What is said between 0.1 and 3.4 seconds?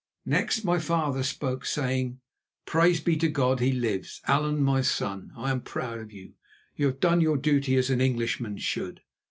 Next my father spoke, saying: "Praise be to